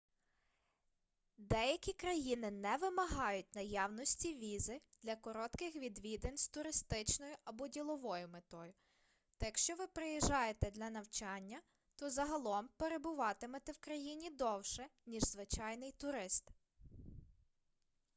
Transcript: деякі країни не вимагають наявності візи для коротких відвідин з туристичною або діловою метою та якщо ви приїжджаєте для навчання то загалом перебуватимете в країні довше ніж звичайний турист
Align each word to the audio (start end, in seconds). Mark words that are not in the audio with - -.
деякі 1.37 1.93
країни 1.93 2.51
не 2.51 2.77
вимагають 2.77 3.55
наявності 3.55 4.35
візи 4.35 4.81
для 5.03 5.15
коротких 5.15 5.75
відвідин 5.75 6.37
з 6.37 6.47
туристичною 6.47 7.35
або 7.43 7.67
діловою 7.67 8.29
метою 8.29 8.73
та 9.37 9.45
якщо 9.45 9.75
ви 9.75 9.87
приїжджаєте 9.87 10.71
для 10.71 10.89
навчання 10.89 11.61
то 11.95 12.09
загалом 12.09 12.69
перебуватимете 12.77 13.71
в 13.71 13.77
країні 13.77 14.29
довше 14.29 14.87
ніж 15.05 15.23
звичайний 15.23 15.91
турист 15.91 16.49